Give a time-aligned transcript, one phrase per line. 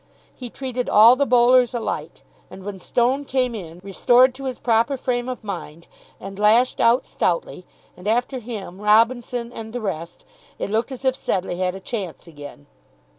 [0.33, 2.23] He treated all the bowlers alike.
[2.49, 5.87] And when Stone came in, restored to his proper frame of mind,
[6.19, 10.25] and lashed out stoutly, and after him Robinson and the rest,
[10.57, 12.65] it looked as if Sedleigh had a chance again.